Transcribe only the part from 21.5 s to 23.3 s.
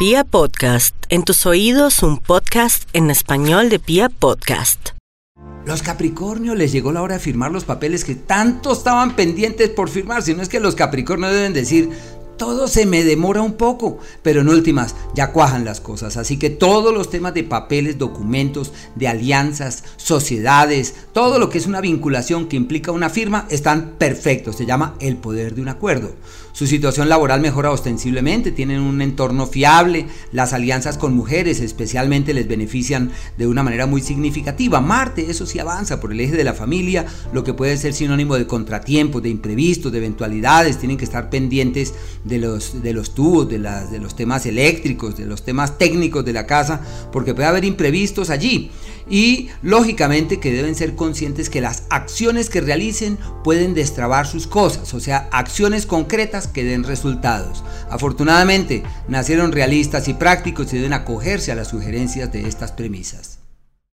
que es una vinculación que implica una